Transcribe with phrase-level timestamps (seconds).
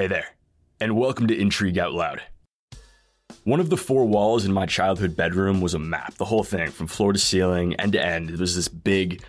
[0.00, 0.28] Hey there,
[0.80, 2.22] and welcome to Intrigue Out Loud.
[3.44, 6.70] One of the four walls in my childhood bedroom was a map, the whole thing,
[6.70, 8.30] from floor to ceiling, end to end.
[8.30, 9.22] It was this big,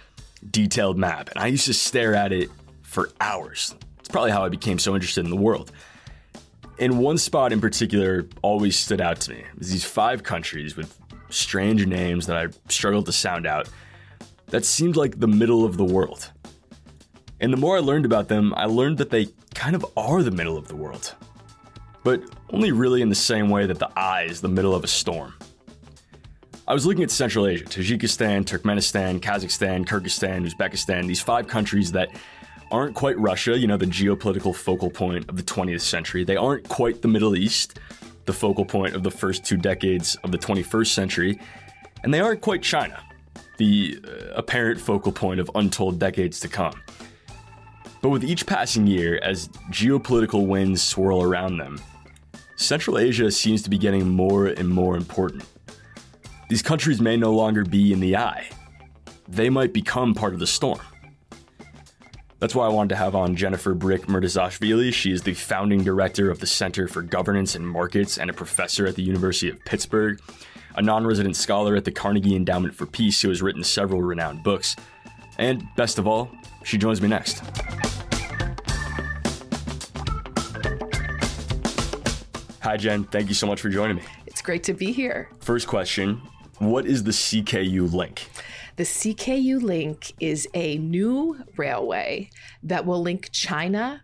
[0.49, 2.49] detailed map, and I used to stare at it
[2.84, 3.76] for hours.
[3.99, 5.73] It's probably how I became so interested in the world.
[6.79, 9.40] And one spot in particular always stood out to me.
[9.40, 10.97] It was these five countries with
[11.28, 13.67] strange names that I struggled to sound out
[14.46, 16.31] that seemed like the middle of the world.
[17.41, 19.27] And the more I learned about them, I learned that they
[19.62, 21.14] kind of are the middle of the world.
[22.04, 24.88] But only really in the same way that the eye is the middle of a
[24.88, 25.36] storm.
[26.68, 32.10] I was looking at Central Asia, Tajikistan, Turkmenistan, Kazakhstan, Kyrgyzstan, Uzbekistan, these five countries that
[32.72, 36.24] aren't quite Russia, you know, the geopolitical focal point of the 20th century.
[36.24, 37.80] They aren't quite the Middle East,
[38.26, 41.40] the focal point of the first two decades of the 21st century.
[42.04, 43.00] And they aren't quite China,
[43.58, 46.82] the uh, apparent focal point of untold decades to come.
[48.02, 51.80] But with each passing year, as geopolitical winds swirl around them,
[52.55, 55.44] Central Asia seems to be getting more and more important.
[56.49, 58.49] These countries may no longer be in the eye,
[59.27, 60.82] they might become part of the storm.
[62.40, 64.91] That's why I wanted to have on Jennifer Brick Murtazashvili.
[64.91, 68.88] She is the founding director of the Center for Governance and Markets and a professor
[68.88, 70.19] at the University of Pittsburgh,
[70.75, 74.41] a non resident scholar at the Carnegie Endowment for Peace who has written several renowned
[74.41, 74.75] books.
[75.38, 76.31] And best of all,
[76.63, 77.44] she joins me next.
[82.61, 83.05] Hi, Jen.
[83.05, 84.03] Thank you so much for joining me.
[84.27, 85.31] It's great to be here.
[85.39, 86.21] First question
[86.59, 88.29] What is the CKU link?
[88.75, 92.29] The CKU link is a new railway
[92.61, 94.03] that will link China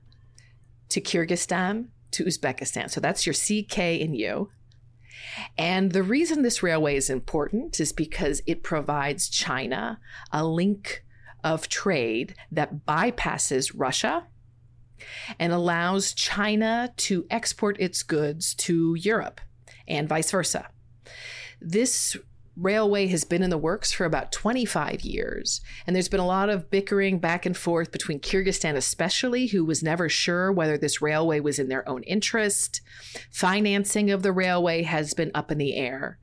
[0.90, 2.90] to Kyrgyzstan to Uzbekistan.
[2.90, 4.50] So that's your CK and U.
[5.56, 10.00] And the reason this railway is important is because it provides China
[10.32, 11.04] a link
[11.44, 14.26] of trade that bypasses Russia
[15.40, 19.42] and allows China to export its goods to Europe
[19.88, 20.70] and vice versa.
[21.62, 22.18] This
[22.58, 25.62] railway has been in the works for about 25 years.
[25.86, 29.84] And there's been a lot of bickering back and forth between Kyrgyzstan, especially, who was
[29.84, 32.82] never sure whether this railway was in their own interest.
[33.32, 36.18] Financing of the railway has been up in the air.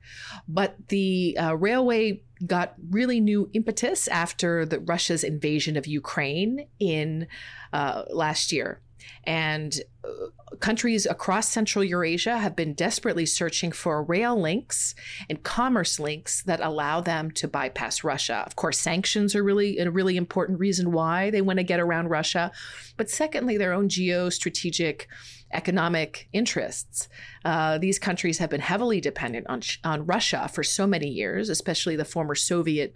[0.47, 7.27] But the uh, railway got really new impetus after the Russia's invasion of Ukraine in
[7.73, 8.81] uh, last year.
[9.25, 14.95] And uh, countries across Central Eurasia have been desperately searching for rail links
[15.29, 18.43] and commerce links that allow them to bypass Russia.
[18.45, 22.09] Of course, sanctions are really a really important reason why they want to get around
[22.09, 22.51] Russia.
[22.97, 25.05] But secondly, their own geostrategic
[25.53, 27.07] economic interests.
[27.43, 31.95] Uh, these countries have been heavily dependent on, on Russia for so many years, especially
[31.95, 32.95] the former Soviet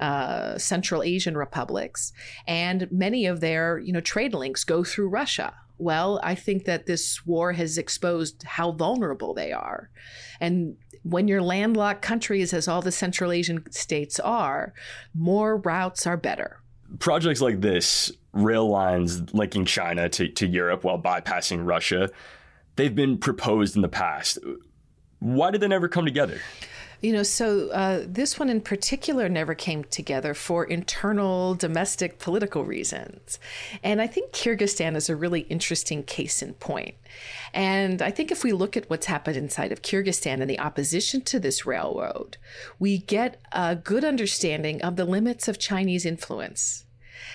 [0.00, 2.12] uh, Central Asian republics,
[2.46, 5.54] and many of their you know trade links go through Russia.
[5.76, 9.90] Well, I think that this war has exposed how vulnerable they are,
[10.40, 14.74] and when you're landlocked countries, as all the Central Asian states are,
[15.14, 16.60] more routes are better.
[16.98, 22.10] Projects like this, rail lines linking China to, to Europe while bypassing Russia,
[22.76, 24.38] they've been proposed in the past.
[25.20, 26.40] Why did they never come together?
[27.00, 32.64] You know, so uh, this one in particular never came together for internal domestic political
[32.64, 33.38] reasons.
[33.82, 36.94] And I think Kyrgyzstan is a really interesting case in point.
[37.52, 41.20] And I think if we look at what's happened inside of Kyrgyzstan and the opposition
[41.22, 42.36] to this railroad,
[42.78, 46.84] we get a good understanding of the limits of Chinese influence.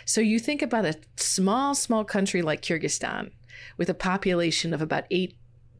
[0.05, 3.31] So you think about a small, small country like Kyrgyzstan
[3.77, 5.35] with a population of about 8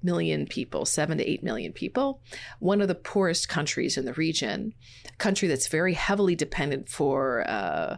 [0.06, 2.22] million people, seven to eight million people,
[2.60, 4.74] one of the poorest countries in the region,
[5.08, 7.48] a country that's very heavily dependent for.
[7.50, 7.98] Uh,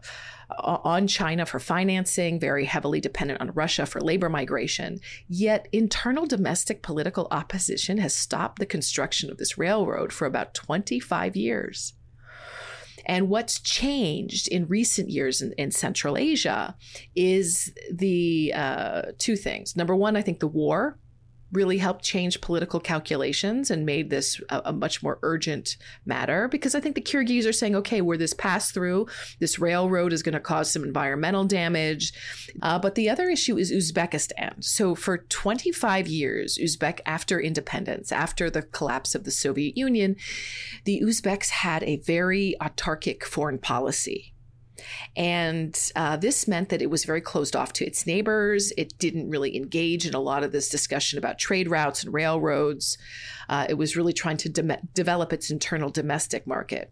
[0.60, 4.98] on China for financing, very heavily dependent on Russia for labor migration.
[5.28, 11.36] Yet, internal domestic political opposition has stopped the construction of this railroad for about 25
[11.36, 11.96] years.
[13.08, 16.76] And what's changed in recent years in, in Central Asia
[17.16, 19.76] is the uh, two things.
[19.76, 20.98] Number one, I think the war
[21.52, 26.76] really helped change political calculations and made this a, a, much more urgent matter because
[26.76, 29.08] I think the Kyrgyz are saying, okay, where this pass through,
[29.40, 32.14] this railroad is going to cause some environmental damage.
[32.62, 34.64] Uh, but the other issue is Uzbekistan.
[34.64, 40.18] So for 25 years, Uzbek, after independence, after the collapse of the Soviet Union,
[40.84, 44.34] the Uzbeks had a very autarkic foreign policy.
[45.16, 48.72] And uh, this meant that it was very closed off to its neighbors.
[48.78, 52.98] It didn't really engage in a lot of this discussion about trade routes and railroads.
[53.50, 56.92] Uh, it was really trying to de- develop its internal domestic market.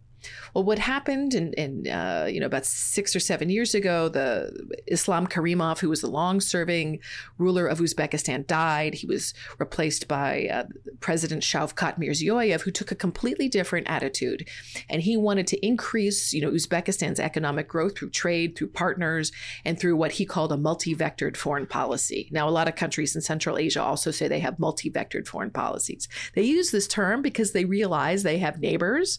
[0.54, 4.80] Well, what happened in, in uh, you know about six or seven years ago, the
[4.86, 7.00] Islam Karimov, who was the long-serving
[7.38, 8.94] ruler of Uzbekistan, died.
[8.94, 10.64] He was replaced by uh,
[11.00, 14.48] President Shavkat Mirziyoyev, who took a completely different attitude,
[14.88, 19.32] and he wanted to increase you know Uzbekistan's economic growth through trade, through partners,
[19.64, 22.28] and through what he called a multi-vectored foreign policy.
[22.32, 26.08] Now, a lot of countries in Central Asia also say they have multi-vectored foreign policies.
[26.34, 29.18] They use this term because they realize they have neighbors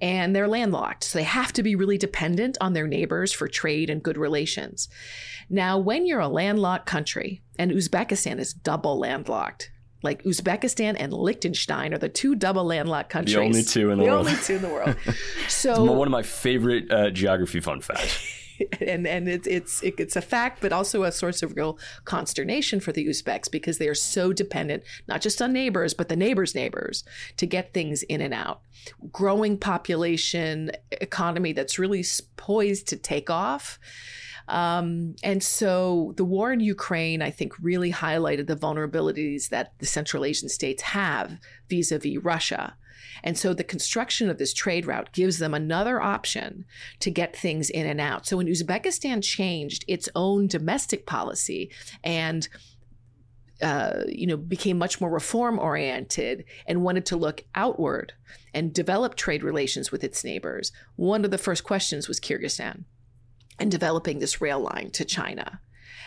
[0.00, 1.04] and they're landlocked.
[1.04, 4.88] So they have to be really dependent on their neighbors for trade and good relations.
[5.48, 9.70] Now, when you're a landlocked country, and Uzbekistan is double landlocked,
[10.02, 13.34] like Uzbekistan and Liechtenstein are the two double landlocked countries.
[13.34, 14.26] The only two in the, the world.
[14.26, 14.96] The only two in the world.
[15.48, 18.35] So one of my favorite uh, geography fun facts.
[18.80, 22.92] and and it's it's it's a fact, but also a source of real consternation for
[22.92, 27.04] the Uzbeks because they are so dependent not just on neighbors but the neighbors' neighbors
[27.36, 28.60] to get things in and out.
[29.12, 32.04] Growing population, economy that's really
[32.36, 33.78] poised to take off.
[34.48, 39.86] Um, and so the war in Ukraine, I think, really highlighted the vulnerabilities that the
[39.86, 41.38] Central Asian states have
[41.68, 42.76] vis a vis Russia.
[43.22, 46.64] And so the construction of this trade route gives them another option
[47.00, 48.26] to get things in and out.
[48.26, 51.70] So when Uzbekistan changed its own domestic policy
[52.02, 52.48] and
[53.62, 58.12] uh, you know, became much more reform oriented and wanted to look outward
[58.52, 60.72] and develop trade relations with its neighbors.
[60.96, 62.84] One of the first questions was Kyrgyzstan
[63.58, 65.60] and developing this rail line to China.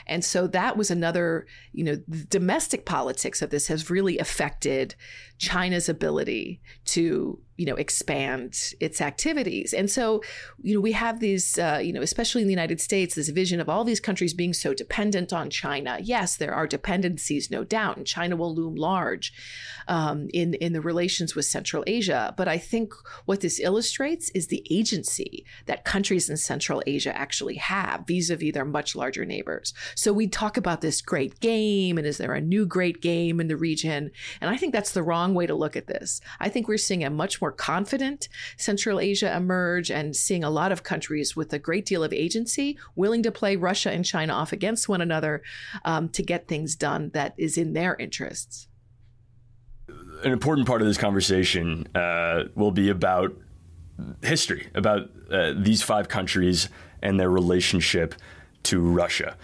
[0.05, 1.97] And so that was another, you know,
[2.29, 4.95] domestic politics of this has really affected
[5.39, 9.73] China's ability to you know expand its activities.
[9.73, 10.23] And so
[10.61, 13.59] you know we have these uh, you know especially in the united states this vision
[13.59, 15.99] of all these countries being so dependent on china.
[16.01, 19.33] Yes there are dependencies no doubt and china will loom large
[19.89, 22.33] um, in in the relations with central asia.
[22.37, 22.93] But i think
[23.25, 28.63] what this illustrates is the agency that countries in central asia actually have vis-a-vis their
[28.63, 29.73] much larger neighbors.
[29.95, 33.49] So we talk about this great game and is there a new great game in
[33.49, 34.11] the region?
[34.39, 37.03] And i think that's the wrong way to look at this i think we're seeing
[37.03, 41.51] a much more more confident Central Asia emerge and seeing a lot of countries with
[41.51, 45.41] a great deal of agency willing to play Russia and China off against one another
[45.83, 48.67] um, to get things done that is in their interests.
[50.23, 53.35] An important part of this conversation uh, will be about
[54.21, 56.69] history, about uh, these five countries
[57.01, 58.13] and their relationship
[58.63, 59.37] to Russia.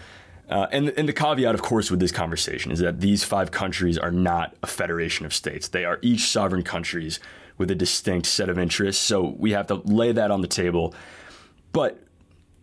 [0.48, 3.98] Uh, and, and the caveat, of course, with this conversation is that these five countries
[3.98, 5.68] are not a federation of states.
[5.68, 7.18] They are each sovereign countries
[7.58, 9.02] with a distinct set of interests.
[9.02, 10.94] So we have to lay that on the table.
[11.72, 12.00] But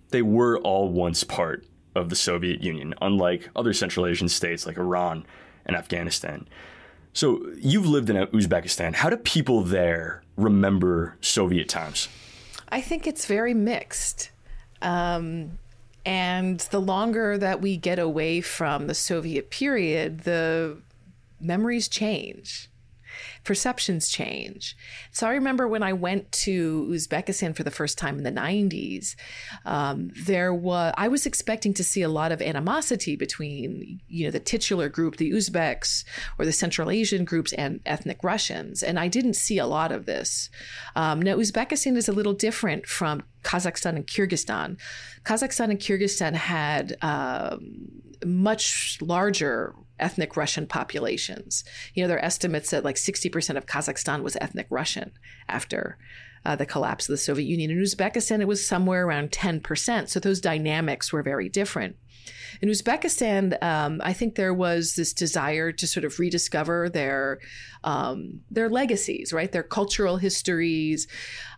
[0.10, 1.66] they were all once part
[1.96, 5.26] of the Soviet Union, unlike other Central Asian states like Iran
[5.66, 6.48] and Afghanistan.
[7.14, 8.96] So you've lived in Uzbekistan.
[8.96, 12.10] How do people there remember Soviet times?
[12.70, 14.32] I think it's very mixed.
[14.82, 15.60] Um,
[16.06, 20.78] and the longer that we get away from the Soviet period, the
[21.40, 22.70] memories change
[23.44, 24.76] perceptions change.
[25.12, 29.16] So I remember when I went to Uzbekistan for the first time in the 90s,
[29.66, 34.32] um, there was I was expecting to see a lot of animosity between you know
[34.32, 36.04] the titular group, the Uzbeks,
[36.38, 40.06] or the Central Asian groups and ethnic Russians, and I didn't see a lot of
[40.06, 40.50] this.
[40.96, 44.78] Um, now Uzbekistan is a little different from Kazakhstan and Kyrgyzstan.
[45.24, 51.64] Kazakhstan and Kyrgyzstan had um, much larger ethnic Russian populations.
[51.94, 55.12] You know, there are estimates that like 60% of Kazakhstan was ethnic Russian
[55.48, 55.98] after
[56.46, 57.72] uh, the collapse of the Soviet Union.
[57.72, 60.10] In Uzbekistan, it was somewhere around 10%.
[60.10, 61.96] So those dynamics were very different.
[62.62, 67.40] In Uzbekistan, um, I think there was this desire to sort of rediscover their
[67.84, 69.52] um, their legacies, right?
[69.52, 71.08] Their cultural histories.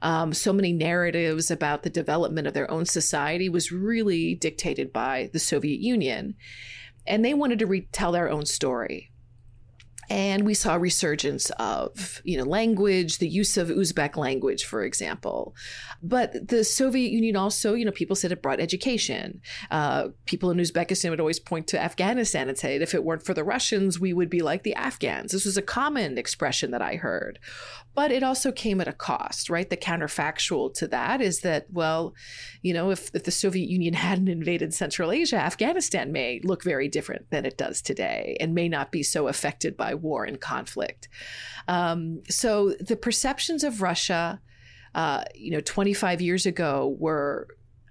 [0.01, 5.29] Um, so many narratives about the development of their own society was really dictated by
[5.33, 6.35] the Soviet Union
[7.07, 9.11] and they wanted to retell their own story.
[10.07, 14.83] And we saw a resurgence of, you know, language, the use of Uzbek language, for
[14.83, 15.55] example.
[16.03, 19.41] But the Soviet Union also, you know, people said it brought education.
[19.71, 23.33] Uh, people in Uzbekistan would always point to Afghanistan and say, if it weren't for
[23.33, 25.31] the Russians, we would be like the Afghans.
[25.31, 27.39] This was a common expression that I heard.
[27.95, 29.69] But it also came at a cost, right?
[29.69, 32.13] The counterfactual to that is that, well,
[32.61, 36.87] you know, if, if the Soviet Union hadn't invaded Central Asia, Afghanistan may look very
[36.87, 41.07] different than it does today and may not be so affected by war and conflict.
[41.67, 44.41] Um, so the perceptions of Russia,
[44.93, 47.47] uh, you know, 25 years ago were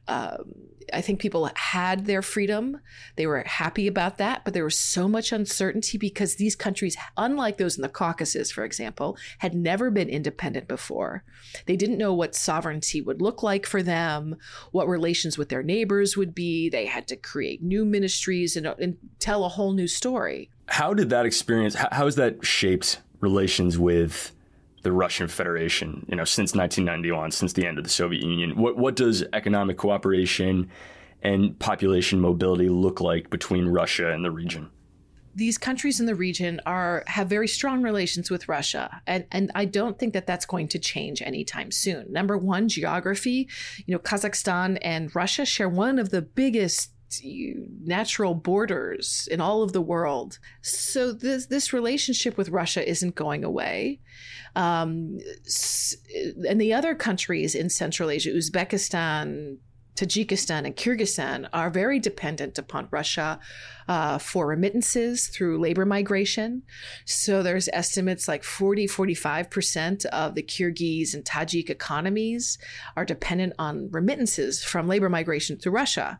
[0.08, 0.54] um,
[0.92, 2.80] I think people had their freedom.
[3.16, 7.56] They were happy about that, but there was so much uncertainty because these countries, unlike
[7.56, 11.25] those in the Caucasus, for example, had never been independent before.
[11.66, 14.37] They didn't know what sovereignty would look like for them,
[14.73, 16.68] what relations with their neighbors would be.
[16.68, 20.50] They had to create new ministries and, and tell a whole new story.
[20.66, 24.32] How did that experience, how has that shaped relations with
[24.84, 28.56] the Russian Federation, you know, since 1991, since the end of the Soviet Union.
[28.56, 30.70] What what does economic cooperation
[31.22, 34.70] and population mobility look like between Russia and the region?
[35.34, 39.64] These countries in the region are have very strong relations with Russia, and and I
[39.64, 42.12] don't think that that's going to change anytime soon.
[42.12, 43.48] Number one, geography.
[43.86, 46.90] You know, Kazakhstan and Russia share one of the biggest
[47.23, 50.38] natural borders in all of the world.
[50.62, 54.00] So this this relationship with Russia isn't going away.
[54.56, 55.18] Um,
[56.49, 59.58] and the other countries in Central Asia, Uzbekistan,
[59.96, 63.38] Tajikistan and Kyrgyzstan are very dependent upon Russia
[63.87, 66.62] uh, for remittances through labor migration.
[67.04, 72.58] So there's estimates like 40, 45% of the Kyrgyz and Tajik economies
[72.96, 76.18] are dependent on remittances from labor migration through Russia.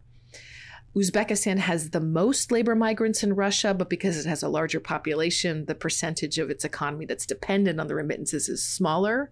[0.97, 5.65] Uzbekistan has the most labor migrants in Russia, but because it has a larger population,
[5.65, 9.31] the percentage of its economy that's dependent on the remittances is smaller.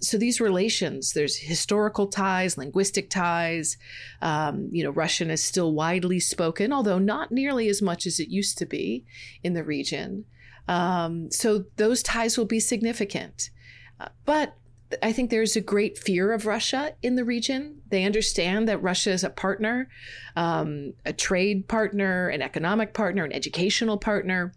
[0.00, 3.78] So these relations, there's historical ties, linguistic ties.
[4.20, 8.28] Um, you know, Russian is still widely spoken, although not nearly as much as it
[8.28, 9.06] used to be
[9.42, 10.24] in the region.
[10.68, 13.50] Um, so those ties will be significant.
[13.98, 14.56] Uh, but
[15.02, 17.82] I think there's a great fear of Russia in the region.
[17.88, 19.88] They understand that Russia is a partner,
[20.36, 24.52] um, a trade partner, an economic partner, an educational partner.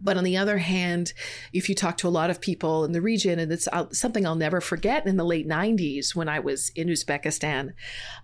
[0.00, 1.12] But on the other hand,
[1.52, 4.34] if you talk to a lot of people in the region, and it's something I'll
[4.34, 7.72] never forget in the late 90s when I was in Uzbekistan,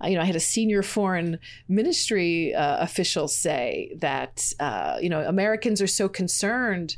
[0.03, 5.09] uh, you know, I had a senior foreign ministry uh, official say that, uh, you
[5.09, 6.97] know, Americans are so concerned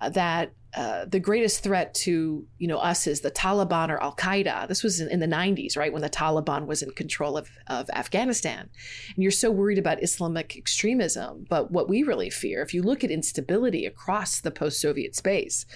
[0.00, 4.14] uh, that uh, the greatest threat to you know us is the Taliban or Al
[4.14, 4.68] Qaeda.
[4.68, 7.90] This was in, in, the 90s, right when the Taliban was in control of, of
[7.90, 8.70] Afghanistan,
[9.14, 11.46] and you're so worried about Islamic extremism.
[11.48, 15.66] But what we really fear, if you look at instability across the post-Soviet space,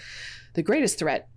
[0.54, 1.28] the greatest threat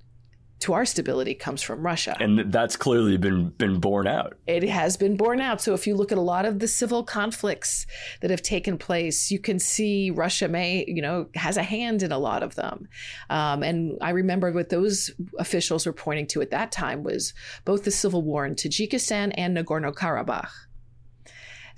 [0.60, 2.18] to our stability comes from Russia.
[2.20, 4.38] And that's clearly been been borne out.
[4.48, 5.62] It has been borne out.
[5.62, 7.86] So if you look at a lot of the civil conflicts
[8.22, 12.12] that have taken place, you can see Russia may, you know, has a hand in
[12.12, 12.88] a lot of them.
[13.30, 17.84] Um, and I remember what those officials were pointing to at that time was both
[17.84, 20.50] the civil war in Tajikistan and Nagorno-Karabakh.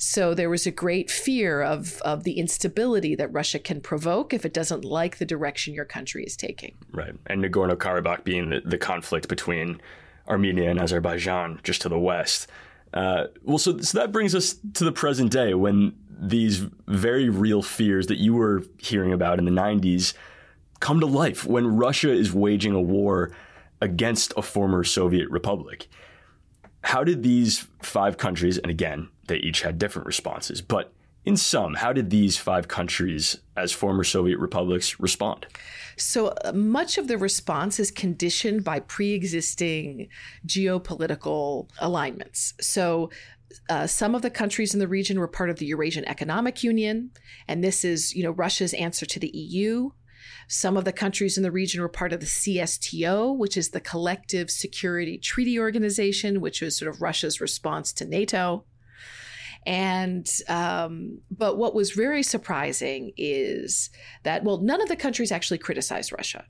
[0.03, 4.43] So there was a great fear of, of the instability that Russia can provoke if
[4.45, 6.73] it doesn't like the direction your country is taking.
[6.91, 7.13] Right.
[7.27, 9.79] And Nagorno Karabakh being the, the conflict between
[10.27, 12.47] Armenia and Azerbaijan just to the west.
[12.95, 17.61] Uh, well, so, so that brings us to the present day when these very real
[17.61, 20.15] fears that you were hearing about in the 90s
[20.79, 23.35] come to life when Russia is waging a war
[23.81, 25.87] against a former Soviet republic.
[26.83, 30.91] How did these five countries, and again, they each had different responses, but
[31.23, 35.45] in sum, how did these five countries, as former Soviet republics, respond?
[35.95, 40.09] So uh, much of the response is conditioned by pre existing
[40.45, 42.55] geopolitical alignments.
[42.59, 43.09] So
[43.69, 47.11] uh, some of the countries in the region were part of the Eurasian Economic Union,
[47.47, 49.91] and this is, you know, Russia's answer to the EU.
[50.47, 53.79] Some of the countries in the region were part of the CSTO, which is the
[53.79, 58.65] Collective Security Treaty Organization, which was sort of Russia's response to NATO.
[59.65, 63.89] And, um, but what was very surprising is
[64.23, 66.45] that, well, none of the countries actually criticized Russia.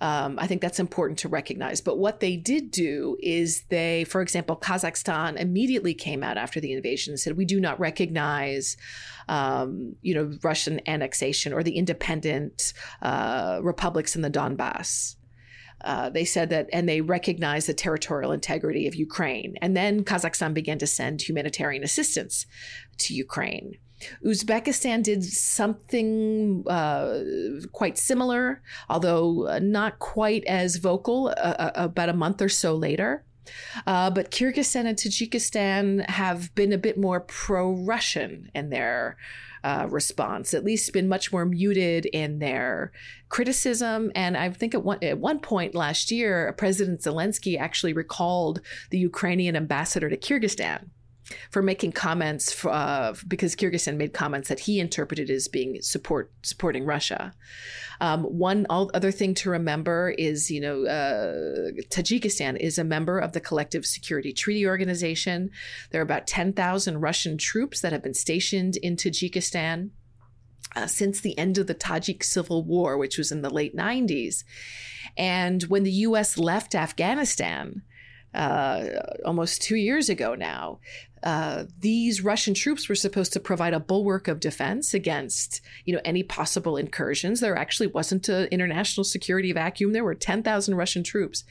[0.00, 1.80] Um, I think that's important to recognize.
[1.80, 6.72] But what they did do is they, for example, Kazakhstan immediately came out after the
[6.72, 8.76] invasion and said, "We do not recognize,
[9.28, 15.14] um, you know, Russian annexation or the independent uh, republics in the Donbass."
[15.84, 19.56] Uh, they said that, and they recognized the territorial integrity of Ukraine.
[19.60, 22.46] And then Kazakhstan began to send humanitarian assistance
[22.98, 23.76] to Ukraine.
[24.24, 27.20] Uzbekistan did something uh,
[27.72, 32.74] quite similar, although uh, not quite as vocal, uh, uh, about a month or so
[32.74, 33.24] later.
[33.86, 39.16] Uh, but Kyrgyzstan and Tajikistan have been a bit more pro Russian in their
[39.64, 42.92] uh, response, at least been much more muted in their
[43.28, 44.10] criticism.
[44.14, 48.98] And I think at one, at one point last year, President Zelensky actually recalled the
[48.98, 50.88] Ukrainian ambassador to Kyrgyzstan
[51.50, 56.84] for making comments uh, because Kyrgyzstan made comments that he interpreted as being support supporting
[56.84, 57.32] Russia.
[58.00, 63.32] Um, one other thing to remember is, you know, uh, Tajikistan is a member of
[63.32, 65.50] the Collective Security Treaty Organization.
[65.90, 69.90] There are about ten thousand Russian troops that have been stationed in Tajikistan.
[70.74, 74.42] Uh, since the end of the Tajik Civil War, which was in the late 90s.
[75.18, 77.82] And when the US left Afghanistan,
[78.34, 78.84] uh,
[79.24, 80.78] almost two years ago now,
[81.22, 86.00] uh, these Russian troops were supposed to provide a bulwark of defense against, you know,
[86.04, 87.38] any possible incursions.
[87.38, 89.92] There actually wasn't an international security vacuum.
[89.92, 91.44] There were 10,000 Russian troops.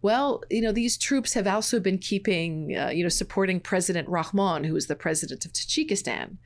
[0.00, 4.64] Well, you know, these troops have also been keeping, uh, you know, supporting President Rahmon,
[4.64, 6.36] who is the president of Tajikistan.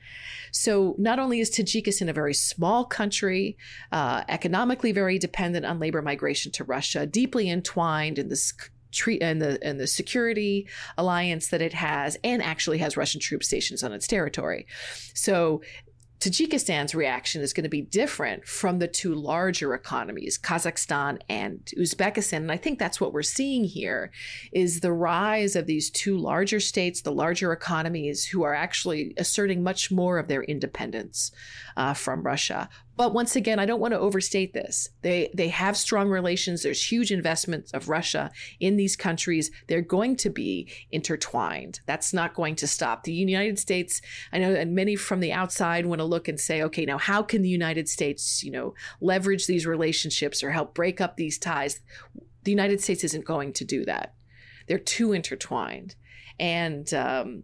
[0.51, 3.57] So not only is Tajikistan a very small country,
[3.91, 8.51] uh, economically very dependent on labor migration to Russia, deeply entwined in this
[8.91, 10.67] treat and the and the security
[10.97, 14.67] alliance that it has and actually has Russian troop stations on its territory.
[15.13, 15.61] So
[16.21, 22.37] Tajikistan's reaction is going to be different from the two larger economies, Kazakhstan and Uzbekistan.
[22.37, 24.11] And I think that's what we're seeing here
[24.51, 29.63] is the rise of these two larger states, the larger economies who are actually asserting
[29.63, 31.31] much more of their independence
[31.75, 32.69] uh, from Russia.
[33.01, 34.87] But once again, I don't want to overstate this.
[35.01, 36.61] They they have strong relations.
[36.61, 38.29] There's huge investments of Russia
[38.59, 39.49] in these countries.
[39.65, 41.79] They're going to be intertwined.
[41.87, 43.03] That's not going to stop.
[43.03, 46.61] The United States, I know, and many from the outside want to look and say,
[46.61, 51.01] okay, now how can the United States, you know, leverage these relationships or help break
[51.01, 51.79] up these ties?
[52.43, 54.13] The United States isn't going to do that.
[54.67, 55.95] They're too intertwined,
[56.39, 57.43] and um,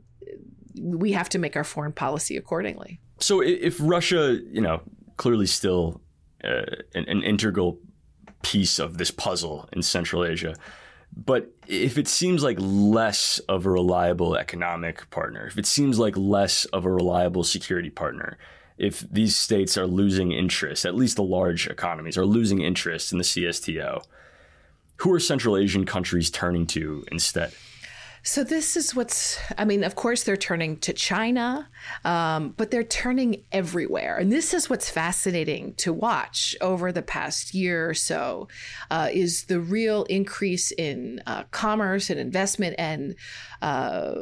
[0.80, 3.02] we have to make our foreign policy accordingly.
[3.20, 4.84] So if Russia, you know,
[5.18, 6.02] clearly still
[6.44, 6.64] uh,
[6.96, 7.80] an, an integral
[8.44, 10.56] piece of this puzzle in Central Asia.
[11.16, 16.16] But if it seems like less of a reliable economic partner, if it seems like
[16.16, 18.38] less of a reliable security partner,
[18.78, 23.18] if these states are losing interest, at least the large economies are losing interest in
[23.18, 24.04] the CSTO,
[24.98, 27.54] who are Central Asian countries turning to instead?
[28.28, 29.40] So this is what's.
[29.58, 31.70] I mean, of course, they're turning to China,
[32.04, 37.54] um, but they're turning everywhere, and this is what's fascinating to watch over the past
[37.54, 38.50] year or so.
[38.92, 43.16] Uh, is the real increase in uh, commerce and investment and
[43.62, 44.16] uh,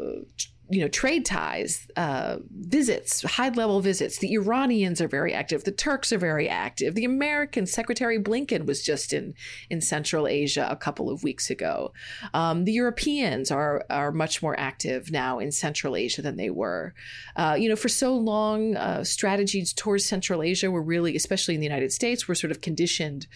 [0.70, 4.18] you know trade ties uh, visits high level visits.
[4.18, 5.64] The iranians are very active.
[5.64, 6.96] The turks are very active.
[6.96, 9.34] The american secretary blinken was just in
[9.70, 11.94] in central asia a couple of weeks ago.
[12.34, 16.94] Um, the europeans are are much more active now in central asia than they were.
[17.36, 21.60] Uh, you know for so long uh, strategies towards central asia were really especially in
[21.60, 23.28] the united states were sort of conditioned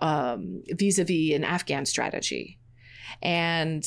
[0.00, 2.58] um, vis-a-vis an afghan strategy.
[3.22, 3.84] And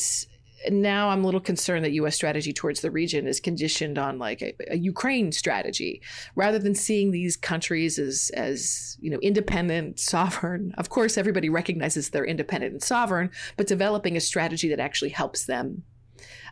[0.69, 2.15] now I'm a little concerned that U.S.
[2.15, 6.01] strategy towards the region is conditioned on like a, a, Ukraine strategy,
[6.35, 10.73] rather than seeing these countries as as you know independent, sovereign.
[10.77, 15.45] Of course, everybody recognizes they're independent and sovereign, but developing a strategy that actually helps
[15.45, 15.83] them,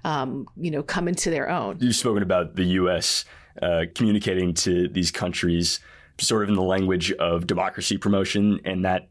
[0.04, 1.78] um, you know, come into their own.
[1.80, 3.26] You've spoken about the U.S.
[3.62, 5.80] Uh, communicating to these countries
[6.20, 9.10] sort of in the language of democracy promotion, and that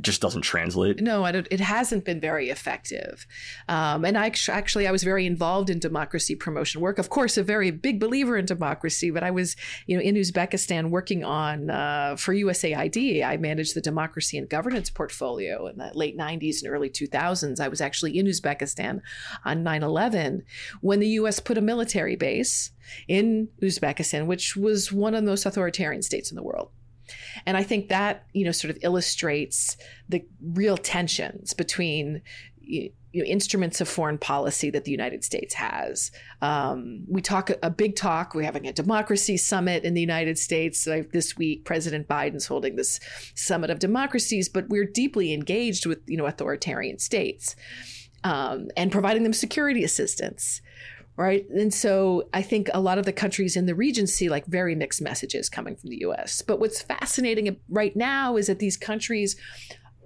[0.00, 1.00] just doesn't translate.
[1.00, 3.26] No, it hasn't been very effective.
[3.68, 6.98] Um, and I actually, I was very involved in democracy promotion work.
[6.98, 9.56] Of course, a very big believer in democracy, but I was,
[9.86, 13.24] you know, in Uzbekistan working on uh, for USAID.
[13.24, 17.60] I managed the democracy and governance portfolio in the late '90s and early 2000s.
[17.60, 19.00] I was actually in Uzbekistan
[19.44, 20.42] on 9/11
[20.80, 21.40] when the U.S.
[21.40, 22.70] put a military base
[23.06, 26.70] in Uzbekistan, which was one of the most authoritarian states in the world.
[27.46, 29.76] And I think that, you know, sort of illustrates
[30.08, 32.22] the real tensions between
[32.60, 36.10] you know, instruments of foreign policy that the United States has.
[36.42, 38.34] Um, we talk a, big talk.
[38.34, 41.64] We're having a democracy summit in the United States this week.
[41.64, 43.00] President Biden's holding this
[43.34, 47.56] summit of democracies, but we're deeply engaged with you know authoritarian states
[48.24, 50.60] um, and providing them security assistance
[51.18, 51.50] right?
[51.50, 54.76] And so I think a lot of the countries in the region see like very
[54.76, 56.42] mixed messages coming from the US.
[56.42, 59.34] But what's fascinating right now is that these countries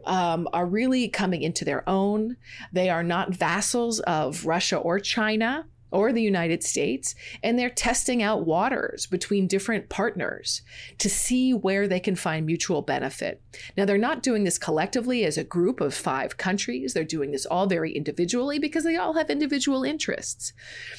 [0.07, 2.39] um, are really coming into their own.
[2.73, 8.23] They are not vassals of Russia or China or the United States, and they're testing
[8.23, 10.63] out waters between different partners
[10.99, 13.41] to see where they can find mutual benefit.
[13.77, 17.47] Now, they're not doing this collectively as a group of five countries, they're doing this
[17.47, 20.53] all very individually because they all have individual interests.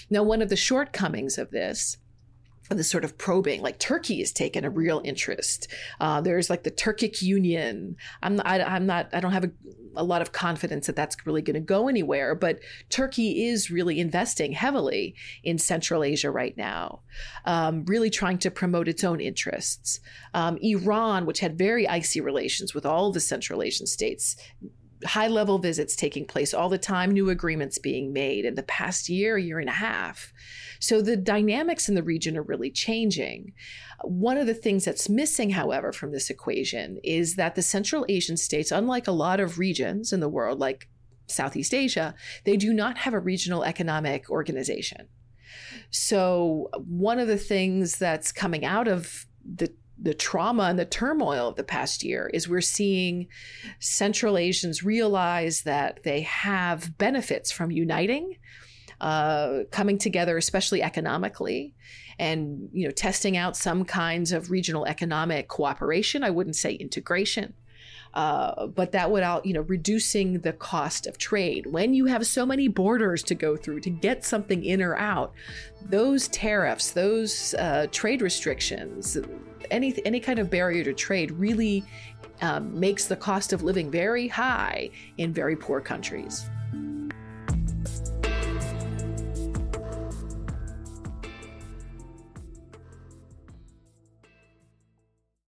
[0.10, 1.98] Now, one of the shortcomings of this
[2.74, 5.68] this sort of probing like turkey has taken a real interest.
[6.00, 7.96] Uh, there's like the turkic union.
[8.22, 9.52] I'm not, I, am not i don't have a,
[9.96, 12.60] a lot of confidence that that's really going to go anywhere but
[12.90, 17.02] turkey is really investing heavily in central asia right now
[17.46, 20.00] um, really trying to promote its own interests.
[20.34, 24.36] Um, iran which had very icy relations with all the central asian states
[25.06, 29.10] high level visits taking place all the time, new agreements being made in the past
[29.10, 30.34] year, year and a half.
[30.80, 33.54] So the dynamics in the region are really changing.
[34.04, 38.38] One of the things that's missing, however, from this equation is that the Central Asian
[38.38, 40.90] states, unlike a lot of regions in the world, like
[41.28, 45.08] Southeast Asia, they do not have a regional economic organization.
[45.90, 51.48] So, one of the things that's coming out of the the trauma and the turmoil
[51.48, 53.28] of the past year is we're seeing
[53.80, 58.36] Central Asians realize that they have benefits from uniting,
[59.00, 61.74] uh, coming together, especially economically,
[62.20, 66.24] and you know testing out some kinds of regional economic cooperation.
[66.24, 67.54] I wouldn't say integration.
[68.14, 71.66] Uh, but that would out, you know, reducing the cost of trade.
[71.66, 75.34] When you have so many borders to go through to get something in or out,
[75.82, 79.18] those tariffs, those uh, trade restrictions,
[79.72, 81.84] any any kind of barrier to trade really
[82.42, 86.46] um, makes the cost of living very high in very poor countries.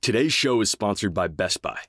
[0.02, 1.80] Today's show is sponsored by Best Buy.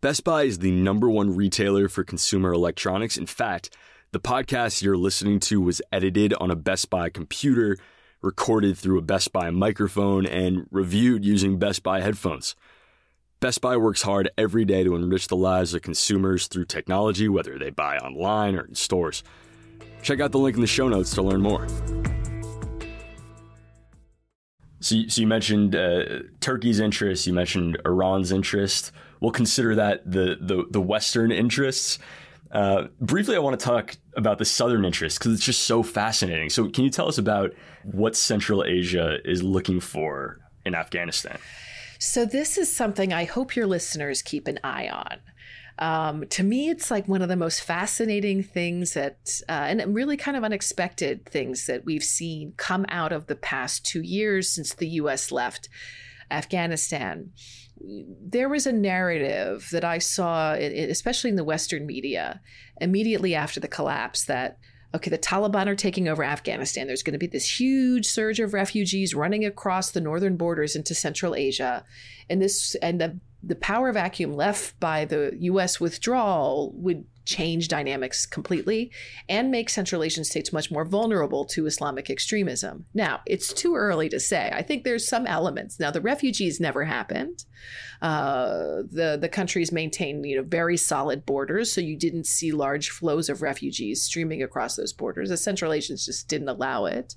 [0.00, 3.16] Best Buy is the number one retailer for consumer electronics.
[3.16, 3.70] In fact,
[4.10, 7.78] the podcast you're listening to was edited on a Best Buy computer,
[8.26, 12.54] recorded through a Best Buy microphone, and reviewed using Best Buy headphones.
[13.40, 17.58] Best Buy works hard every day to enrich the lives of consumers through technology, whether
[17.58, 19.22] they buy online or in stores.
[20.02, 21.66] Check out the link in the show notes to learn more.
[24.80, 30.36] So so you mentioned uh, Turkey's interest, you mentioned Iran's interest we'll consider that the
[30.40, 31.98] the, the Western interests.
[32.50, 36.50] Uh, briefly, I want to talk about the Southern interests because it's just so fascinating.
[36.50, 37.52] So, can you tell us about
[37.84, 41.38] what Central Asia is looking for in Afghanistan?
[41.98, 45.18] So, this is something I hope your listeners keep an eye on.
[45.78, 50.16] Um, to me, it's like one of the most fascinating things that, uh, and really
[50.16, 54.72] kind of unexpected things that we've seen come out of the past two years since
[54.72, 55.30] the U.S.
[55.30, 55.68] left
[56.30, 57.30] Afghanistan
[57.80, 62.40] there was a narrative that I saw, especially in the Western media,
[62.80, 64.58] immediately after the collapse that,
[64.94, 66.86] okay, the Taliban are taking over Afghanistan.
[66.86, 70.94] There's going to be this huge surge of refugees running across the northern borders into
[70.94, 71.84] Central Asia.
[72.30, 78.24] And this, and the, the power vacuum left by the US withdrawal would change dynamics
[78.24, 78.90] completely
[79.28, 82.86] and make Central Asian states much more vulnerable to Islamic extremism.
[82.94, 84.50] Now, it's too early to say.
[84.54, 85.78] I think there's some elements.
[85.78, 87.44] Now, the refugees never happened.
[88.00, 92.90] Uh, the the countries maintain you know very solid borders, so you didn't see large
[92.90, 95.28] flows of refugees streaming across those borders.
[95.28, 97.16] The Central Asians just didn't allow it.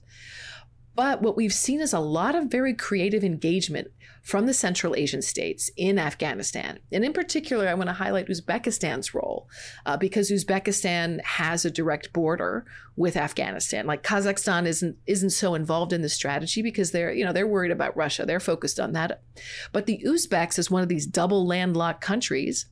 [0.95, 3.87] But what we've seen is a lot of very creative engagement
[4.29, 6.77] from the Central Asian states in Afghanistan.
[6.91, 9.49] And in particular, I want to highlight Uzbekistan's role
[9.87, 12.63] uh, because Uzbekistan has a direct border
[12.95, 13.87] with Afghanistan.
[13.87, 17.71] Like Kazakhstan isn't isn't so involved in the strategy because they're you know they're worried
[17.71, 18.23] about Russia.
[18.23, 19.23] They're focused on that.
[19.71, 22.67] But the Uzbeks is one of these double landlocked countries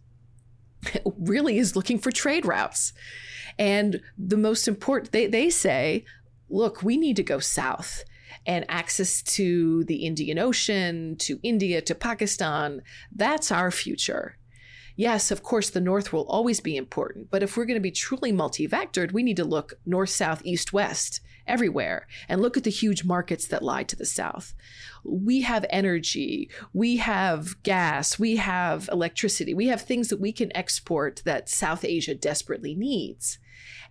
[1.17, 2.93] really is looking for trade routes.
[3.57, 6.05] And the most important, they, they say,
[6.49, 8.03] look, we need to go south
[8.45, 12.81] and access to the Indian Ocean, to India, to Pakistan.
[13.15, 14.37] That's our future.
[14.95, 17.91] Yes, of course, the North will always be important, but if we're going to be
[17.91, 22.63] truly multi vectored, we need to look north, south, east, west, everywhere, and look at
[22.63, 24.55] the huge markets that lie to the south.
[25.03, 30.55] We have energy, we have gas, we have electricity, we have things that we can
[30.55, 33.37] export that South Asia desperately needs.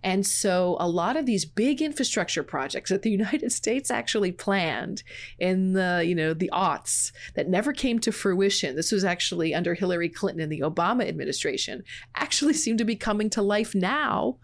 [0.03, 5.03] And so a lot of these big infrastructure projects that the United States actually planned
[5.39, 8.75] in the, you know, the aughts that never came to fruition.
[8.75, 11.83] This was actually under Hillary Clinton and the Obama administration,
[12.15, 14.37] actually seem to be coming to life now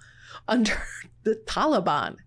[0.48, 0.82] under
[1.24, 2.18] the Taliban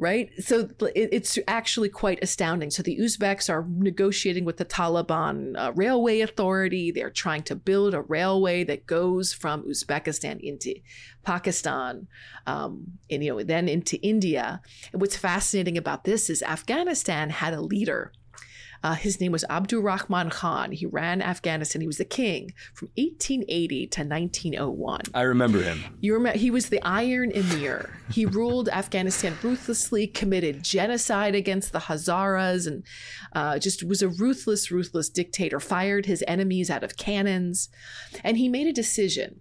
[0.00, 0.30] right?
[0.42, 2.70] So it's actually quite astounding.
[2.70, 6.90] So the Uzbeks are negotiating with the Taliban uh, Railway Authority.
[6.90, 10.74] They're trying to build a railway that goes from Uzbekistan into
[11.22, 12.08] Pakistan,
[12.46, 14.62] um, and you know then into India.
[14.92, 18.12] And what's fascinating about this is Afghanistan had a leader.
[18.82, 20.72] Uh, his name was Abdurrahman Khan.
[20.72, 21.80] He ran Afghanistan.
[21.80, 25.00] He was the king from 1880 to 1901.
[25.14, 25.84] I remember him.
[26.00, 27.90] You remember he was the Iron Emir.
[28.10, 32.84] He ruled Afghanistan ruthlessly, committed genocide against the Hazaras, and
[33.34, 35.60] uh, just was a ruthless, ruthless dictator.
[35.60, 37.68] Fired his enemies out of cannons,
[38.24, 39.40] and he made a decision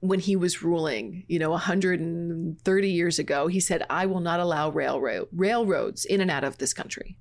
[0.00, 4.70] when he was ruling, you know, 130 years ago, he said, I will not allow
[4.70, 7.18] railroad railroads in and out of this country.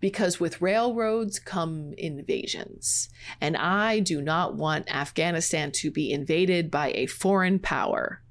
[0.00, 3.08] Because with railroads come invasions.
[3.40, 8.22] And I do not want Afghanistan to be invaded by a foreign power.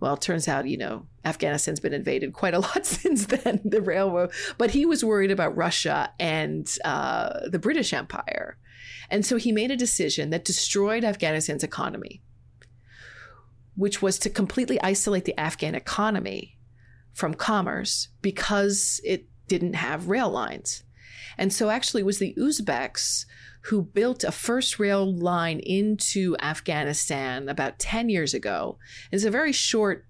[0.00, 3.82] Well, it turns out, you know, Afghanistan's been invaded quite a lot since then, the
[3.82, 4.32] railroad.
[4.56, 8.56] But he was worried about Russia and uh, the British Empire.
[9.10, 12.22] And so he made a decision that destroyed Afghanistan's economy
[13.80, 16.58] which was to completely isolate the Afghan economy
[17.14, 20.84] from commerce because it didn't have rail lines.
[21.40, 23.24] And so actually it was the Uzbeks
[23.62, 28.78] who built a first rail line into Afghanistan about 10 years ago.
[29.10, 30.06] It's a very short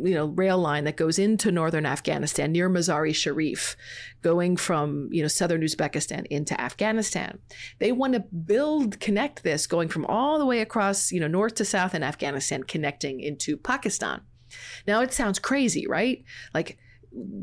[0.00, 3.76] you know rail line that goes into northern Afghanistan near Mazar-e Sharif,
[4.22, 7.40] going from you know southern Uzbekistan into Afghanistan.
[7.80, 11.56] They want to build connect this going from all the way across you know north
[11.56, 14.20] to south in Afghanistan, connecting into Pakistan.
[14.86, 16.22] Now it sounds crazy, right?
[16.54, 16.78] Like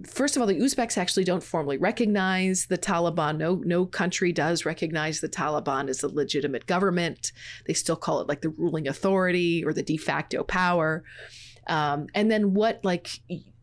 [0.07, 3.37] first of all, the Uzbeks actually don't formally recognize the Taliban.
[3.37, 7.31] No, no country does recognize the Taliban as a legitimate government.
[7.65, 11.03] They still call it like the ruling authority or the de facto power.
[11.67, 13.09] Um, and then what, like,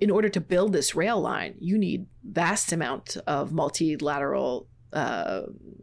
[0.01, 5.43] in order to build this rail line, you need vast amount of multilateral uh,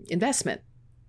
[0.10, 0.62] investment.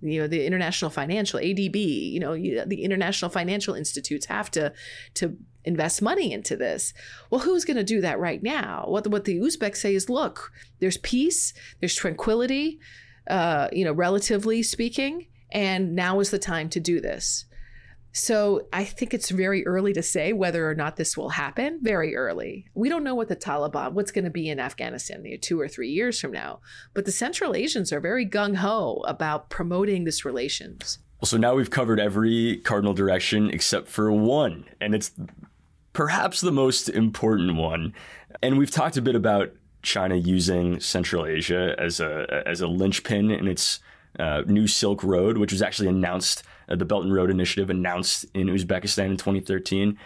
[0.03, 4.73] You know, the international financial ADB, you know, the international financial institutes have to
[5.15, 6.93] to invest money into this.
[7.31, 8.85] Well, who's going to do that right now?
[8.89, 12.79] What the, what the Uzbeks say is, look, there's peace, there's tranquility,
[13.29, 17.45] uh, you know, relatively speaking, and now is the time to do this.
[18.13, 21.79] So I think it's very early to say whether or not this will happen.
[21.81, 22.67] Very early.
[22.75, 25.61] We don't know what the Taliban, what's going to be in Afghanistan you know, two
[25.61, 26.61] or three years from now.
[26.93, 30.99] But the Central Asians are very gung ho about promoting this relations.
[31.21, 35.13] Well, so now we've covered every cardinal direction except for one, and it's
[35.93, 37.95] perhaps the most important one.
[38.43, 43.31] And we've talked a bit about China using Central Asia as a as a linchpin
[43.31, 43.81] in its
[44.19, 48.27] uh, new Silk Road, which was actually announced uh, the Belt and Road Initiative announced
[48.35, 49.99] in Uzbekistan in 2013.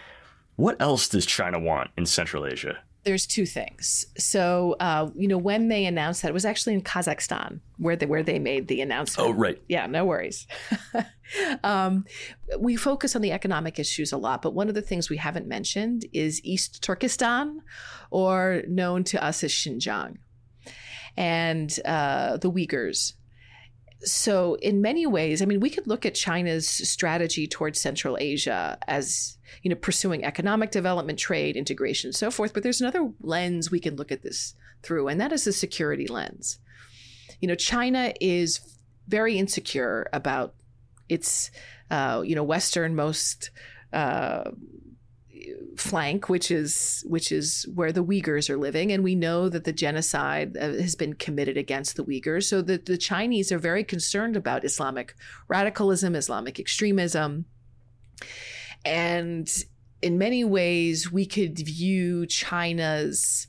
[0.55, 2.77] What else does China want in Central Asia?
[3.05, 4.05] There's two things.
[4.17, 8.05] So, uh, you know, when they announced that, it was actually in Kazakhstan where they
[8.07, 9.29] where they made the announcement.
[9.29, 9.61] Oh, right.
[9.69, 10.47] Yeah, no worries.
[11.63, 12.05] um,
[12.59, 15.47] we focus on the economic issues a lot, but one of the things we haven't
[15.47, 17.61] mentioned is East Turkestan,
[18.09, 20.17] or known to us as Xinjiang,
[21.15, 23.13] and uh, the Uyghurs
[24.01, 28.77] so in many ways i mean we could look at china's strategy towards central asia
[28.87, 33.79] as you know pursuing economic development trade integration so forth but there's another lens we
[33.79, 34.53] can look at this
[34.85, 36.59] through and that is the security lens.
[37.41, 38.61] You know china is
[39.07, 40.53] very insecure about
[41.09, 41.51] its
[41.91, 43.51] uh, you know westernmost
[43.91, 44.51] uh,
[45.77, 49.73] flank, which is which is where the Uyghurs are living, and we know that the
[49.73, 52.43] genocide uh, has been committed against the Uyghurs.
[52.43, 55.15] So the, the Chinese are very concerned about Islamic
[55.47, 57.45] radicalism, Islamic extremism,
[58.83, 59.49] and
[60.01, 63.47] in many ways, we could view China's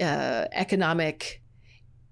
[0.00, 1.42] uh, economic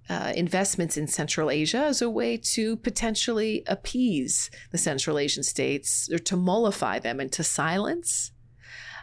[0.08, 6.08] uh, investments in Central Asia as a way to potentially appease the Central Asian states
[6.10, 8.32] or to mollify them and to silence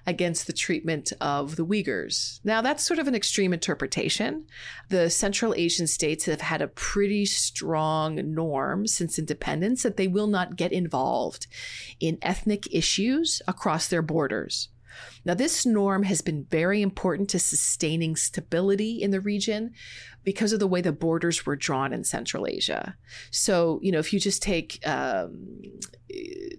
[0.07, 2.39] against the treatment of the Uyghurs.
[2.43, 4.45] Now, that's sort of an extreme interpretation.
[4.89, 10.27] The Central Asian states have had a pretty strong norm since independence that they will
[10.27, 11.47] not get involved
[11.99, 14.69] in ethnic issues across their borders.
[15.23, 19.73] Now, this norm has been very important to sustaining stability in the region
[20.23, 22.95] because of the way the borders were drawn in Central Asia.
[23.31, 25.61] So, you know, if you just take um,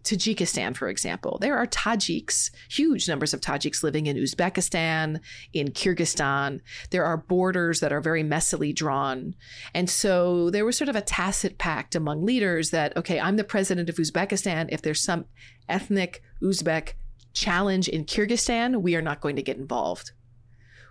[0.03, 5.21] Tajikistan, for example, there are Tajiks, huge numbers of Tajiks living in Uzbekistan,
[5.53, 6.61] in Kyrgyzstan.
[6.91, 9.35] There are borders that are very messily drawn.
[9.75, 13.45] And so there was sort of a tacit pact among leaders that, okay, I'm the
[13.45, 14.69] president of Uzbekistan.
[14.71, 15.25] If there's some
[15.69, 16.93] ethnic Uzbek
[17.37, 20.13] challenge in Kyrgyzstan, we are not going to get involved.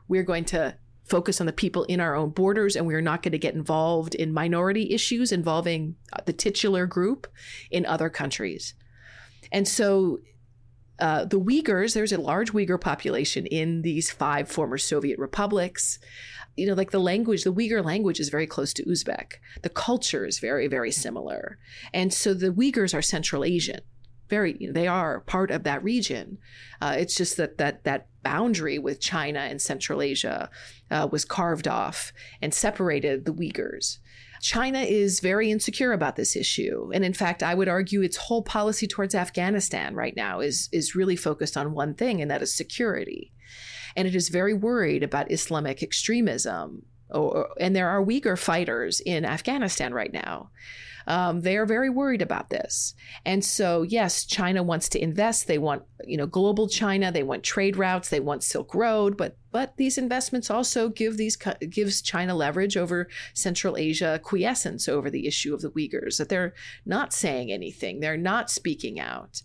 [0.08, 3.22] We're going to focus on the people in our own borders and we are not
[3.22, 7.28] going to get involved in minority issues involving the titular group
[7.70, 8.74] in other countries.
[9.52, 10.20] And so
[11.00, 16.00] uh, the Uyghurs, there's a large Uyghur population in these five former Soviet republics.
[16.56, 19.34] You know, like the language, the Uyghur language is very close to Uzbek.
[19.62, 21.58] The culture is very, very similar.
[21.94, 23.82] And so the Uyghurs are Central Asian.
[24.30, 26.38] Very, you know, they are part of that region.
[26.82, 30.50] Uh, it's just that that that boundary with China and Central Asia
[30.90, 32.12] uh, was carved off
[32.42, 34.00] and separated the Uyghurs.
[34.42, 36.92] China is very insecure about this issue.
[36.94, 40.96] And in fact, I would argue its whole policy towards Afghanistan right now is, is
[40.96, 43.32] really focused on one thing, and that is security.
[43.96, 46.84] And it is very worried about Islamic extremism.
[47.10, 50.50] Or, and there are Uyghur fighters in Afghanistan right now.
[51.08, 52.96] Um, they are very worried about this.
[53.26, 55.48] And so, yes, China wants to invest.
[55.48, 57.12] They want, you know, global China.
[57.12, 58.10] They want trade routes.
[58.10, 59.18] They want Silk Road.
[59.18, 61.38] But but these investments also give these
[61.70, 66.18] gives China leverage over Central Asia, quiescence over the issue of the Uyghurs.
[66.18, 66.54] That they're
[66.86, 68.00] not saying anything.
[68.00, 69.42] They're not speaking out.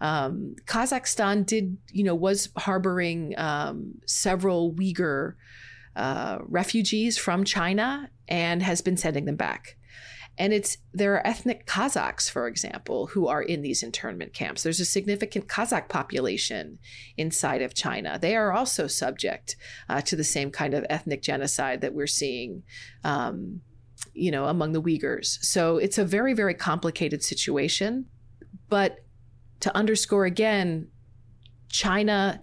[0.00, 5.34] Um, Kazakhstan did, you know, was harboring um, several Uyghur.
[5.96, 9.76] Uh, refugees from China and has been sending them back.
[10.36, 14.62] And it's there are ethnic Kazakhs, for example, who are in these internment camps.
[14.62, 16.78] There's a significant Kazakh population
[17.16, 18.18] inside of China.
[18.20, 19.56] They are also subject
[19.88, 22.64] uh, to the same kind of ethnic genocide that we're seeing.
[23.04, 23.60] Um,
[24.12, 25.38] you know, among the Uyghurs.
[25.42, 28.06] So it's a very, very complicated situation.
[28.68, 28.98] But
[29.60, 30.88] to underscore again,
[31.68, 32.40] China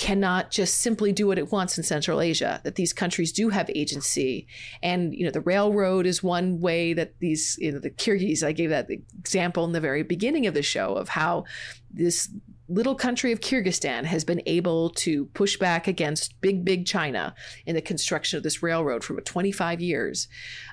[0.00, 3.70] cannot just simply do what it wants in Central Asia, that these countries do have
[3.74, 4.46] agency.
[4.82, 8.52] And, you know, the railroad is one way that these, you know, the Kyrgyz, I
[8.52, 11.44] gave that example in the very beginning of the show of how
[11.90, 12.30] this
[12.66, 17.34] little country of Kyrgyzstan has been able to push back against big, big China
[17.66, 20.28] in the construction of this railroad for 25 years.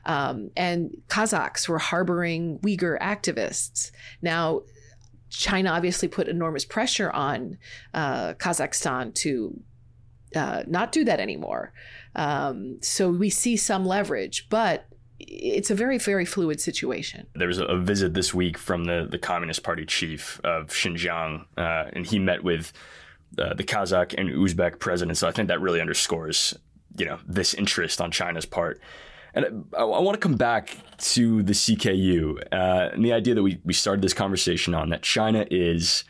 [0.05, 3.91] Um, and Kazakhs were harboring Uyghur activists.
[4.21, 4.61] Now,
[5.29, 7.57] China obviously put enormous pressure on
[7.93, 9.59] uh, Kazakhstan to
[10.35, 11.73] uh, not do that anymore.
[12.15, 14.87] Um, so we see some leverage, but
[15.19, 17.27] it's a very, very fluid situation.
[17.35, 21.85] There was a visit this week from the, the Communist Party chief of Xinjiang, uh,
[21.93, 22.71] and he met with
[23.39, 25.19] uh, the Kazakh and Uzbek presidents.
[25.19, 26.57] So I think that really underscores,
[26.97, 28.79] you know, this interest on China's part.
[29.37, 33.43] And I, I want to come back to the CKU uh, and the idea that
[33.43, 36.05] we, we started this conversation on that China is,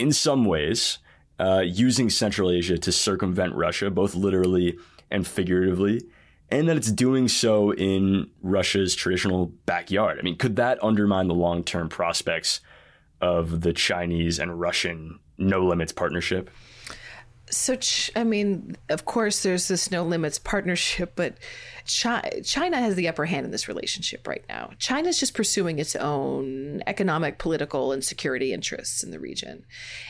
[0.00, 0.98] in some ways,
[1.38, 4.76] uh, using Central Asia to circumvent Russia, both literally
[5.08, 6.02] and figuratively,
[6.50, 10.18] and that it's doing so in Russia's traditional backyard.
[10.18, 12.60] I mean, could that undermine the long term prospects
[13.20, 16.50] of the Chinese and Russian no limits partnership?
[17.50, 17.76] So,
[18.14, 21.34] I mean, of course, there's this no limits partnership, but
[21.84, 24.70] China has the upper hand in this relationship right now.
[24.78, 29.64] China's just pursuing its own economic, political, and security interests in the region.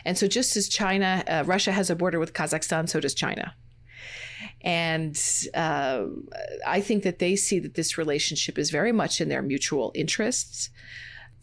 [0.04, 3.54] And so, just as China, uh, Russia has a border with Kazakhstan, so does China.
[4.62, 5.18] And
[5.54, 6.04] uh,
[6.66, 10.70] I think that they see that this relationship is very much in their mutual interests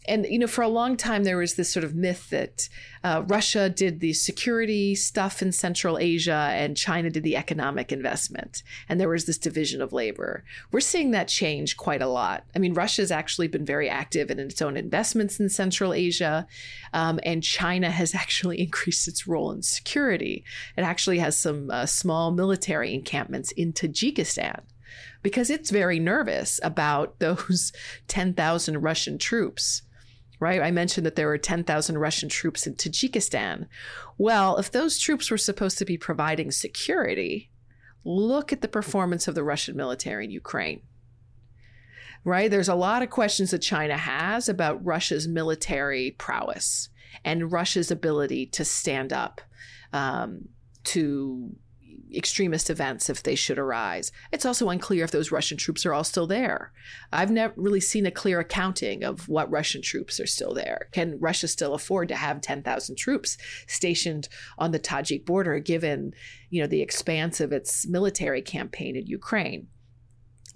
[0.06, 2.68] and you know for a long time there was this sort of myth that
[3.04, 8.62] uh, Russia did the security stuff in Central Asia and China did the economic investment,
[8.88, 10.44] and there was this division of labor.
[10.72, 12.44] We're seeing that change quite a lot.
[12.54, 16.46] I mean, Russia's actually been very active in its own investments in Central Asia,
[16.92, 20.44] um, and China has actually increased its role in security.
[20.76, 24.60] It actually has some uh, small military encampments in Tajikistan
[25.22, 27.72] because it's very nervous about those
[28.08, 29.82] 10,000 Russian troops
[30.40, 30.62] right?
[30.62, 33.66] I mentioned that there were 10,000 Russian troops in Tajikistan.
[34.16, 37.50] Well, if those troops were supposed to be providing security,
[38.04, 40.82] look at the performance of the Russian military in Ukraine.
[42.24, 42.50] Right?
[42.50, 46.88] There's a lot of questions that China has about Russia's military prowess
[47.24, 49.40] and Russia's ability to stand up
[49.92, 50.48] um,
[50.84, 51.54] to
[52.14, 54.12] extremist events if they should arise.
[54.32, 56.72] It's also unclear if those Russian troops are all still there.
[57.12, 60.88] I've never really seen a clear accounting of what Russian troops are still there.
[60.92, 66.12] Can Russia still afford to have 10,000 troops stationed on the Tajik border given,
[66.50, 69.68] you know, the expanse of its military campaign in Ukraine?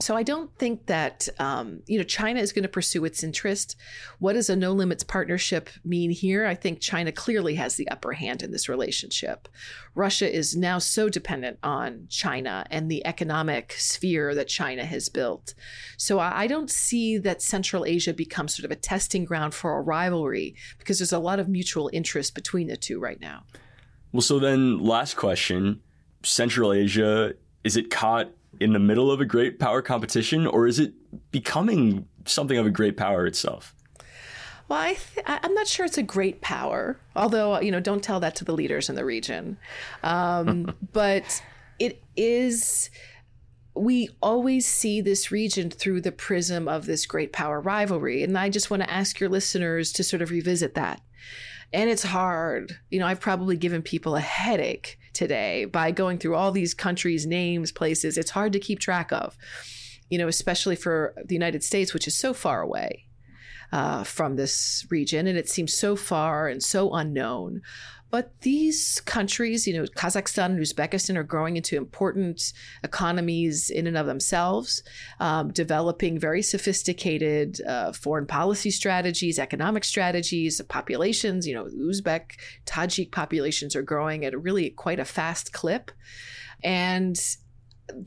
[0.03, 3.77] So I don't think that um, you know China is going to pursue its interest.
[4.19, 6.45] What does a no limits partnership mean here?
[6.45, 9.49] I think China clearly has the upper hand in this relationship.
[9.95, 15.55] Russia is now so dependent on China and the economic sphere that China has built.
[15.97, 19.83] So I don't see that Central Asia becomes sort of a testing ground for a
[19.83, 23.45] rivalry because there's a lot of mutual interest between the two right now.
[24.11, 25.81] Well, so then last question:
[26.25, 30.79] Central Asia is it caught in the middle of a great power competition, or is
[30.79, 30.93] it
[31.31, 33.75] becoming something of a great power itself?
[34.69, 38.21] Well, I th- I'm not sure it's a great power, although you know, don't tell
[38.21, 39.59] that to the leaders in the region.
[40.03, 41.43] Um, but
[41.79, 42.91] it is.
[43.75, 48.51] We always see this region through the prism of this great power rivalry, and I
[48.51, 51.01] just want to ask your listeners to sort of revisit that.
[51.73, 52.79] And it's hard.
[52.91, 57.27] You know, I've probably given people a headache today by going through all these countries'
[57.27, 58.19] names, places.
[58.19, 59.37] It's hard to keep track of.
[60.11, 63.07] You know, especially for the United States, which is so far away
[63.73, 67.63] uh, from this region, and it seems so far and so unknown.
[68.13, 72.53] But these countries, you know, Kazakhstan and Uzbekistan are growing into important
[72.85, 74.83] economies in and of themselves,
[75.19, 81.47] um, developing very sophisticated uh, foreign policy strategies, economic strategies, populations.
[81.47, 85.91] You know, Uzbek, Tajik populations are growing at really quite a fast clip.
[86.63, 87.19] And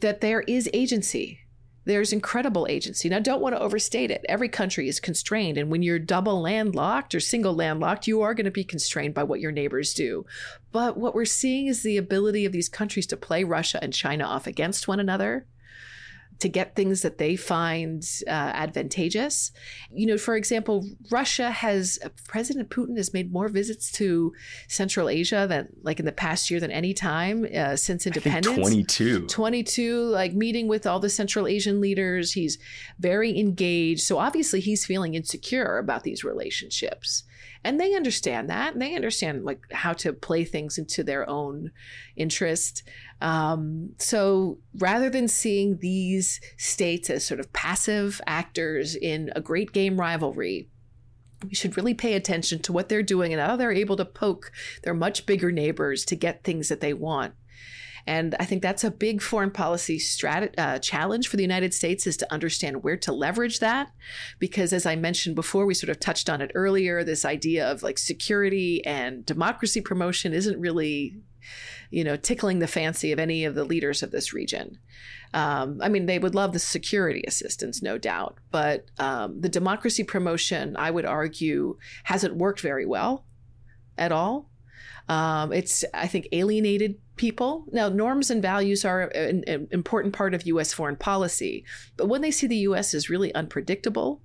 [0.01, 1.39] that there is agency
[1.85, 3.09] there's incredible agency.
[3.09, 4.25] Now, don't want to overstate it.
[4.27, 5.57] Every country is constrained.
[5.57, 9.23] And when you're double landlocked or single landlocked, you are going to be constrained by
[9.23, 10.25] what your neighbors do.
[10.71, 14.25] But what we're seeing is the ability of these countries to play Russia and China
[14.25, 15.45] off against one another
[16.39, 19.51] to get things that they find uh, advantageous.
[19.91, 24.33] You know, for example, Russia has President Putin has made more visits to
[24.67, 28.57] Central Asia than like in the past year than any time uh, since independence.
[28.57, 29.27] Twenty two.
[29.27, 30.03] Twenty two.
[30.05, 32.33] Like meeting with all the Central Asian leaders.
[32.33, 32.57] He's
[32.99, 34.01] very engaged.
[34.01, 37.23] So obviously he's feeling insecure about these relationships
[37.65, 41.71] and they understand that and they understand like how to play things into their own
[42.15, 42.83] interest.
[43.21, 49.73] Um, so rather than seeing these states as sort of passive actors in a great
[49.73, 50.69] game rivalry
[51.43, 54.51] we should really pay attention to what they're doing and how they're able to poke
[54.83, 57.33] their much bigger neighbors to get things that they want
[58.07, 62.05] and I think that's a big foreign policy strat- uh, challenge for the United States
[62.05, 63.91] is to understand where to leverage that.
[64.37, 67.81] Because as I mentioned before, we sort of touched on it earlier, this idea of
[67.81, 71.17] like security and democracy promotion isn't really
[71.91, 74.79] you know, tickling the fancy of any of the leaders of this region.
[75.33, 80.03] Um, I mean, they would love the security assistance, no doubt, but um, the democracy
[80.03, 83.25] promotion, I would argue, hasn't worked very well
[83.97, 84.49] at all.
[85.07, 87.65] Um, it's, I think, alienated people.
[87.71, 90.73] Now, norms and values are an, an, important part of U.S.
[90.73, 91.63] foreign policy,
[91.95, 92.93] but when they see the U.S.
[92.93, 94.21] is really unpredictable,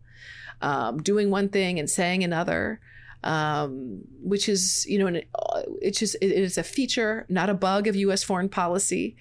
[0.62, 2.80] um, doing one thing and saying another,
[3.22, 5.22] um, which is, you know, an,
[5.82, 8.22] it's just it is a feature, not a bug of U.S.
[8.22, 9.16] foreign policy,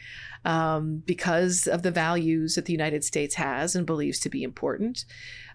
[0.45, 5.03] um, because of the values that the United States has and believes to be important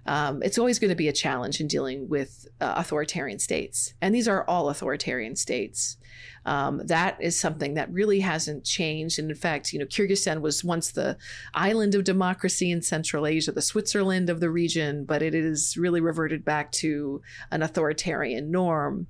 [0.07, 3.95] um, it's always going to be a challenge in dealing with uh, authoritarian states.
[4.01, 5.97] And these are all authoritarian states.
[6.47, 9.19] Um, that is something that really hasn't changed.
[9.19, 11.17] And in fact, you know, Kyrgyzstan was once the
[11.55, 16.03] island of democracy in Central Asia, the Switzerland of the region, but it is really
[16.03, 19.07] reverted back to an authoritarian norm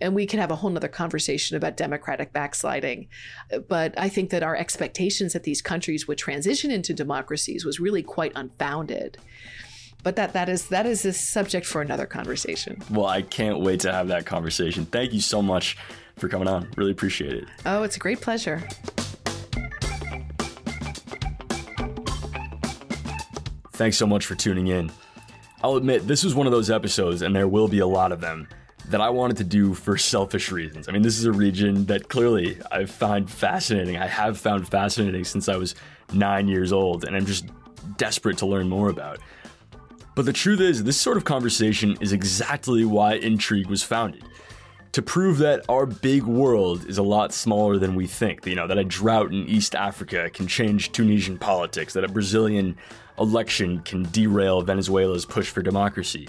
[0.00, 3.06] and we can have a whole nother conversation about democratic backsliding.
[3.68, 8.02] But I think that our expectations that these countries would transition into democracies was really
[8.02, 9.18] quite unfounded
[10.02, 12.82] but that that is that is a subject for another conversation.
[12.90, 14.86] Well, I can't wait to have that conversation.
[14.86, 15.76] Thank you so much
[16.16, 16.68] for coming on.
[16.76, 17.44] Really appreciate it.
[17.66, 18.62] Oh, it's a great pleasure.
[23.72, 24.92] Thanks so much for tuning in.
[25.62, 28.20] I'll admit, this was one of those episodes, and there will be a lot of
[28.20, 28.48] them,
[28.88, 30.88] that I wanted to do for selfish reasons.
[30.88, 33.96] I mean, this is a region that clearly I find fascinating.
[33.96, 35.74] I have found fascinating since I was
[36.12, 37.46] nine years old, and I'm just
[37.96, 39.18] desperate to learn more about.
[40.14, 44.24] But the truth is, this sort of conversation is exactly why Intrigue was founded.
[44.92, 48.44] To prove that our big world is a lot smaller than we think.
[48.44, 52.76] You know, that a drought in East Africa can change Tunisian politics, that a Brazilian
[53.18, 56.28] election can derail Venezuela's push for democracy,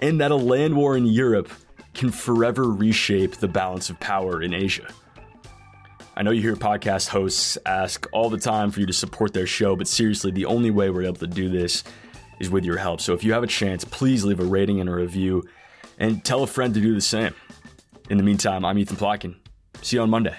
[0.00, 1.50] and that a land war in Europe
[1.92, 4.88] can forever reshape the balance of power in Asia.
[6.16, 9.46] I know you hear podcast hosts ask all the time for you to support their
[9.46, 11.84] show, but seriously, the only way we're able to do this
[12.38, 13.00] is with your help.
[13.00, 15.44] So if you have a chance, please leave a rating and a review
[15.98, 17.34] and tell a friend to do the same.
[18.10, 19.36] In the meantime, I'm Ethan Plotkin.
[19.82, 20.36] See you on Monday.